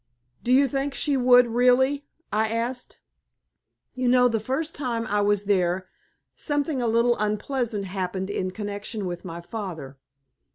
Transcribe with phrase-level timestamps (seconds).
[0.41, 2.97] "Do you think she would, really?" I asked.
[3.93, 5.85] "You know the first time I was there,
[6.35, 9.99] something a little unpleasant happened in connection with my father.